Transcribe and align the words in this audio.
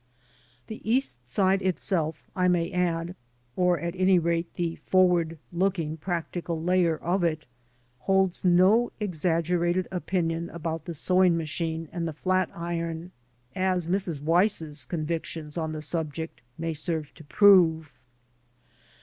The 0.65 0.81
East 0.83 1.29
Side 1.29 1.61
itself, 1.61 2.31
I 2.35 2.47
may 2.47 2.71
add— 2.71 3.15
or, 3.55 3.79
at 3.79 3.95
any 3.95 4.17
rate, 4.17 4.51
the 4.55 4.77
forward 4.77 5.37
looking, 5.53 5.95
practical 5.95 6.59
layer 6.59 6.97
of 6.97 7.23
it— 7.23 7.45
^holds 8.07 8.43
no 8.43 8.91
ex 8.99 9.19
aggerated 9.19 9.85
opinion 9.91 10.49
about 10.49 10.85
the 10.85 10.95
sewing 10.95 11.37
machine 11.37 11.87
and 11.91 12.07
the 12.07 12.13
flat 12.13 12.49
iron, 12.55 13.11
as 13.55 13.85
Mrs. 13.85 14.21
Wdss's 14.21 14.85
convictions 14.85 15.55
on 15.55 15.71
the 15.71 15.83
subject 15.83 16.41
may 16.57 16.73
serve 16.73 17.13
to 17.13 17.23
prove. 17.23 17.91